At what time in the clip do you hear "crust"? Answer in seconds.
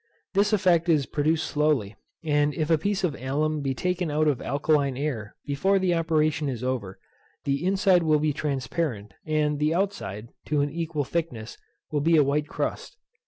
12.47-12.97